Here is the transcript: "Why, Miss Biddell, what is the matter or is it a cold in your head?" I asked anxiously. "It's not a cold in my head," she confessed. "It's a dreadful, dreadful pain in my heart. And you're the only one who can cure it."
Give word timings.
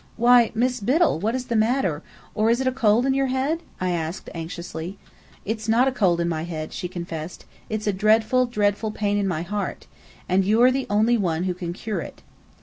"Why, 0.17 0.49
Miss 0.55 0.79
Biddell, 0.79 1.19
what 1.19 1.35
is 1.35 1.45
the 1.45 1.55
matter 1.55 2.01
or 2.33 2.49
is 2.49 2.59
it 2.59 2.65
a 2.65 2.71
cold 2.71 3.05
in 3.05 3.13
your 3.13 3.27
head?" 3.27 3.61
I 3.79 3.91
asked 3.91 4.31
anxiously. 4.33 4.97
"It's 5.45 5.69
not 5.69 5.87
a 5.87 5.91
cold 5.91 6.19
in 6.19 6.27
my 6.27 6.41
head," 6.43 6.73
she 6.73 6.87
confessed. 6.87 7.45
"It's 7.69 7.85
a 7.85 7.93
dreadful, 7.93 8.47
dreadful 8.47 8.89
pain 8.89 9.19
in 9.19 9.27
my 9.27 9.43
heart. 9.43 9.85
And 10.27 10.43
you're 10.43 10.71
the 10.71 10.87
only 10.89 11.19
one 11.19 11.43
who 11.43 11.53
can 11.53 11.71
cure 11.71 12.01
it." 12.01 12.23